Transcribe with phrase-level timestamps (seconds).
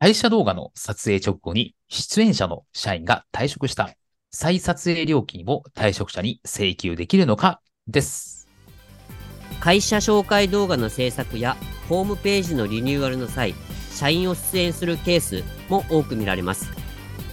[0.00, 3.90] 配車動画の撮影直後に出演者の社員が退職した。
[4.30, 8.48] 再撮影料金を退職者に請求できるのかです。
[9.60, 11.56] 会社紹介動画の制作や
[11.88, 13.54] ホームページのリニューアルの際
[13.90, 16.84] 社員を出演するケースも多く見られます。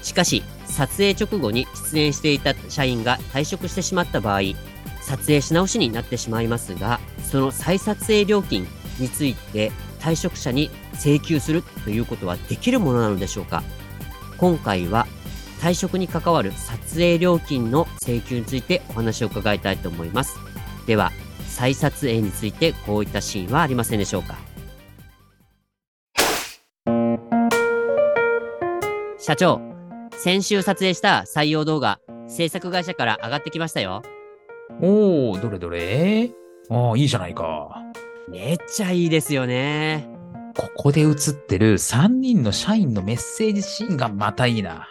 [0.01, 4.41] しかし撮影直後に出演していた社員が退職してしまった場合
[5.01, 8.67] 撮影し直しになってしまいますがその再撮影料金
[8.99, 13.63] について退職者に請求するということはできるものなのでしょうか？
[14.37, 15.05] 今回は
[15.59, 20.37] 退職に関わる撮影料金の請求についてお話を伺いたいと思います。
[20.87, 21.11] では
[21.47, 24.37] 再撮影についてこういったシーンはありませんでしょうか？
[29.19, 29.61] 社長
[30.17, 34.01] 先週撮影した採用動画制作会社から上がってきましたよ。
[34.81, 36.31] おー、どれどれ？
[36.71, 37.83] ああ、いいじゃないか。
[38.31, 40.07] めっちゃいいですよね
[40.57, 44.89] ここで映ってる3人の社員のメッセージシーンがまたいいな。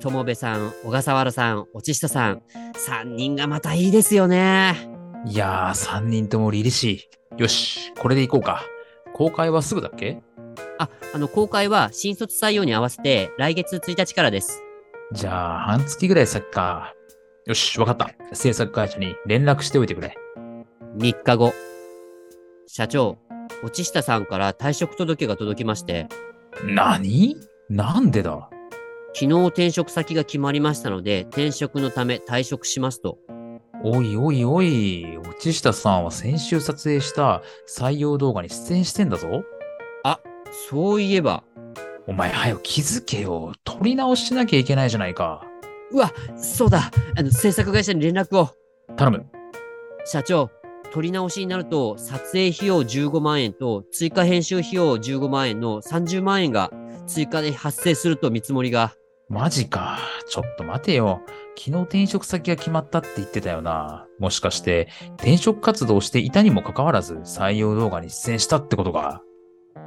[0.00, 2.42] 友部さん小笠原さん落下さん
[2.74, 4.88] 3人がまたいいですよね
[5.26, 7.40] いやー、3人とも凛々しい。
[7.40, 8.64] よし、これでいこうか。
[9.14, 10.22] 公開はすぐだっけ？
[10.78, 14.62] ああの公開は新卒採用に合わせて来月1日からです
[15.12, 16.94] じゃあ、半月ぐらい先か。
[17.46, 18.10] よし、わかった。
[18.34, 20.16] 制作会社に連絡しておいてくれ。
[20.96, 21.52] 3日後
[22.74, 23.18] 社長
[23.62, 26.08] 落下さんから退職届が届きまして
[26.64, 27.36] 何？
[27.68, 28.48] なんでだ？
[29.12, 33.18] 昨日転職先が決まりましたので転職のため退職しますと
[33.84, 39.44] おいおいおい、落下さんは先週撮影した採用動画に出演してんだぞ。
[40.70, 41.44] そういえば
[42.06, 43.52] お前、はよ気づけよ。
[43.64, 45.44] 撮り直ししなきゃいけないじゃないか。
[45.90, 48.48] うわそうだあの制作会社に連絡を
[48.96, 49.26] 頼む。
[50.06, 50.50] 社長
[50.92, 56.70] 撮り直しになると撮影費用15万円と追加編集費用15万円の30万円が
[57.06, 58.94] 追加で発生すると見積もりが
[59.28, 59.98] マジか。
[60.28, 61.22] ちょっと待てよ。
[61.56, 64.06] 昨日転職先が決まったって言ってたよな。
[64.18, 69.22] もしかして、転職活動をしていたにもかかわらず、採用動画に出演したってことか。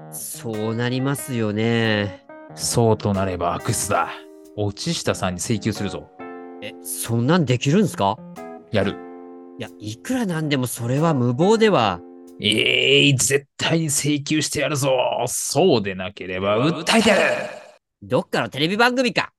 [0.09, 4.09] そうなりますよねそうとなれば悪質だ。
[4.57, 6.07] 落下さんに請求するぞ。
[6.63, 8.17] えそんなんできるんですか？
[8.71, 8.95] やる。
[9.57, 12.01] いやいくらなんでもそれは無謀では
[12.41, 14.91] ええ絶対に請求してやるぞ。
[15.27, 17.21] そうでなければ訴えてやる。
[18.01, 19.31] どっかのテレビ番組か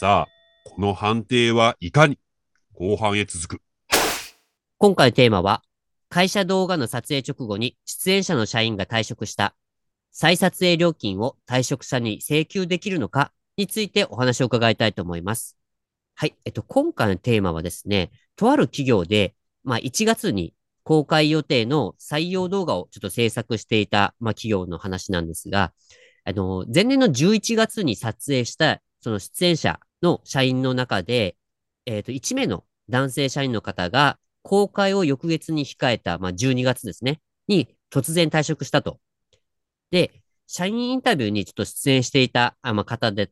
[0.00, 0.28] さあ、
[0.64, 2.18] この判定はいかに？
[2.72, 3.62] 後半へ続く。
[4.78, 5.62] 今回のテーマは、
[6.08, 9.54] 会社動画の撮影直後に出演者の社員が退職した、
[10.10, 15.56] 再撮影料金を退職者に請求できるのかについてお話を伺いたいと思います。
[16.16, 16.34] はい。
[16.44, 20.54] えっと、今回のテーマはですね、とある企業で、まあ、1月に
[20.84, 25.72] 公開予定の採用動画をちょっと制作していた、まあ、企業の話なんですが、
[26.24, 31.36] あの、前年の11月に撮影した、その出演者の社員の中で、
[31.86, 39.00] えっと、1名の男性社員の方が、公開を翌月に控えた、まあ、12月ですね、に突然退職したと。
[39.90, 43.30] で、社員インタビューにちょっと出演していたあ、まあ、方で、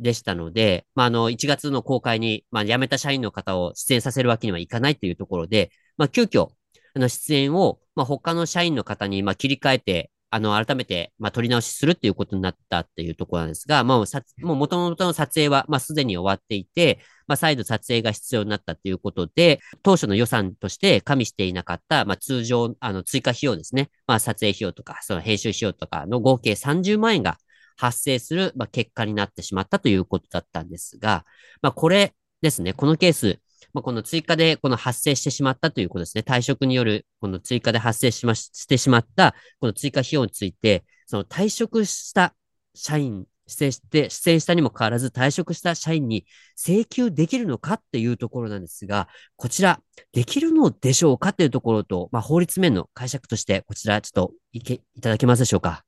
[0.00, 6.50] でしたので、まあ、あの、1月の公開に、まあ、辞めた社員の方を出演させるわけにはいかないというところで、まあ、急遽、
[6.94, 16.98] あの、出演を、まあ、他の社員の方に、まあ、切り替えて、あの、改めて、まあ、撮り直しするっていうことになったっていうところなんですが、まあ、さもう元々の撮影は、まあ、すでに終わっていて、
[17.28, 23.90] まあ、再度撮影が必要になったということで、当初の予算として加味していなかった、まあ、通常、あの、追加費用ですね。
[24.08, 27.38] まあ、撮影費用とか、その編集費用とかの合計30万円が
[27.76, 31.24] 発生する、まあ、結果になってしまったということだったんですが、
[31.62, 33.38] まあ、これですね、このケース、
[33.72, 36.22] まあ、この追加でこの発生してしまったということですね。
[36.26, 42.34] 退職によるこの追加で発生しまし、してしまったこの追加費用について、その退職した
[42.74, 49.80] 社員、出演して、出演したにもかかわらず退職した社員に請求できるのかっていうところなんですが、こちら、
[50.12, 55.84] できるのでしょうかっていうところと、まあ、法律面の解釈として、こちらちょっといけ、いただけますでしょうか？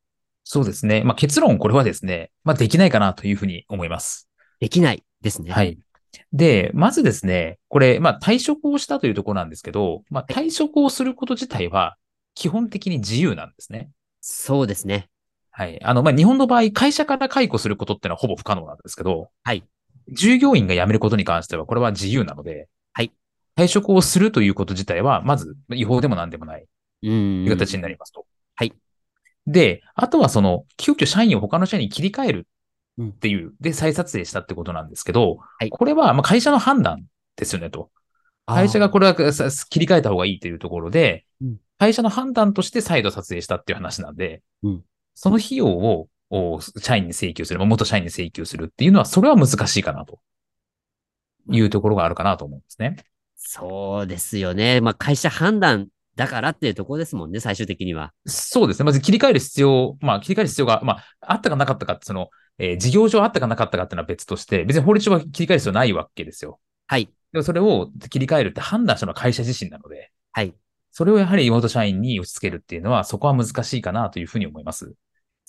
[0.49, 1.03] そうですね。
[1.03, 4.29] まあ、結論これはですね、まあ、できないかなというふうに思います。
[4.61, 5.51] できないですね。。
[5.51, 5.79] はいい。
[6.31, 11.97] で、まずですね、これ、まあ、退職をしたというところなんですけど、まあ、退職をすること自体は
[12.33, 13.89] 基本的に自由なんですね。
[14.21, 15.09] そうですね。
[15.51, 15.83] はい。
[15.83, 19.65] あの、まあ、日本の場合、会社から解雇することってのはほぼ不可能なんですけど、はい。
[20.13, 23.11] 従業員が辞めることに関しては、これは自由なので、はい。
[23.57, 26.65] 退職をするということ自体は、まず違法でも何でもない。
[27.01, 28.25] という形になりますと。
[28.55, 28.73] はい。
[29.47, 32.47] で、あとはその、急遽社員を他の社員に切り替える
[32.97, 33.09] うん。
[33.09, 35.69] っていう、で、再撮影したってことなんですけど、はい。
[35.69, 37.05] これはまあ会社の判断
[37.35, 37.89] ですよねと。
[38.45, 41.57] 会社がこれはさ切り替えた方がいいというところで、うん。
[41.79, 44.83] 会社の判断として再度撮影したっていう話なんで、うん。
[45.13, 50.19] その費用をお社員に請求する、まあ元社員に請求するっていうのは、それは難しいかなと。
[51.49, 52.97] いうところがあるかなと思うんですね。
[53.35, 54.81] そうですよね。
[54.81, 55.87] まあ、会社判断
[56.17, 58.11] だからっていうところですもんね、最終的には。
[58.25, 58.85] そうですね。
[58.85, 66.59] まず切り替える必要、まあ切り替える必要が、まああったかなかったかって、その、えー事業上あったかなかったかっていうのは別として、別に法律上は切り替える必要ないわけですよ。
[66.87, 67.05] はい。
[67.31, 70.55] でもそれを切り替えるって判断したのは会社自身なので、はい。
[70.91, 74.95] それをやはり妹社員に押し付けるっていうのは、そこは難しいかなというふうに思います。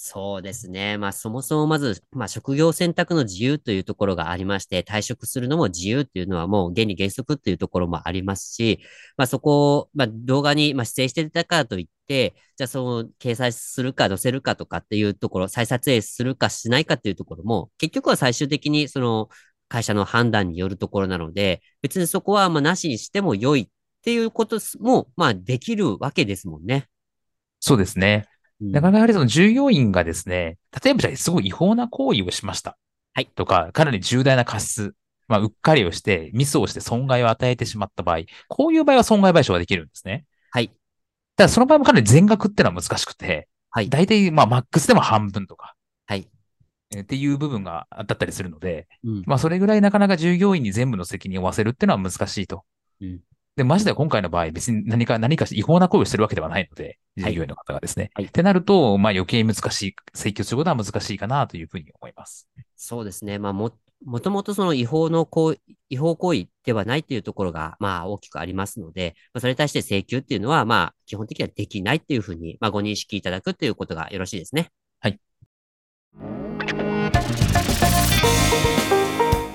[0.00, 0.96] そうですね。
[0.96, 8.78] まあ、そもそもまず、まあ、職業選択の自由というところがありまして、退職するのも自由っていうのはもう原理原則っていうところもありますし、
[9.16, 19.28] まあ、そこを、まあ、動画に、まあ、出演してたからといって、じゃあ、その、掲載するか載せるかとかっていうところ、再撮影するかしないかっていうところも、結局は最終的に、その、
[19.68, 23.68] 会社の判断によるところなので、別にそこは、まあ、なしにしても良いっ
[24.02, 26.86] ていうことも、まあ、できるわけですもんね。
[27.58, 28.28] そうですね。
[28.60, 32.76] うんなかなかやはりその従業員がですね、例えばじゃあすごい違法な行為をしました。
[33.14, 34.94] はいとか、かなり重大な過失、
[35.28, 40.25] まあ、うっかりをして、ミスをして損害を与えてしまった場合、こういう場合は損害賠償ができるんですね。
[40.50, 40.70] はい。
[41.37, 43.88] ただその場合もかなり全額ってのは難しくて、はい。
[43.88, 45.75] 大体まあマックスでも半分とか、
[46.06, 46.28] はい。
[46.90, 49.22] えーっていう部分がだったりするので、うん。
[49.26, 52.64] まあそれぐらいなかなか従業員に全部の責任を負わせるっていうのは難しいと。
[53.00, 53.20] うん
[53.58, 58.12] で、マジで今回の場合別に何か、何か違法な行為をしてるわけではないので、はい従業員の方がですね。
[58.14, 62.49] はいってなると、まあ余計難しい、請求することは難しいかなというふうに思います。
[62.76, 63.40] そうですね。
[63.40, 63.72] まあ、も、
[64.05, 65.60] もともとその違法の行為、
[65.90, 74.70] 違法行為ではないっていうところが、まあ、大きくありますので、まあ、それに対して請求っていうのは、まあ、基本的にはできないっていうふうに、まあ、ご認識いただくっていうことがよろしいですね。